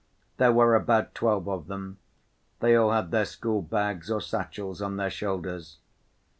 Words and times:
There 0.37 0.51
were 0.51 0.73
about 0.73 1.13
twelve 1.13 1.47
of 1.47 1.67
them, 1.67 1.99
they 2.59 2.75
all 2.75 2.91
had 2.91 3.11
their 3.11 3.23
school‐bags 3.23 4.09
or 4.09 4.19
satchels 4.19 4.81
on 4.81 4.97
their 4.97 5.11
shoulders. 5.11 5.77